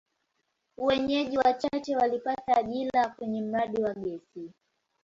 Wenyeji 0.77 1.37
wachache 1.37 1.95
walipata 1.97 2.57
ajira 2.57 3.07
kwenye 3.09 3.41
mradi 3.41 3.81
wa 3.81 3.93
gesi. 3.93 4.49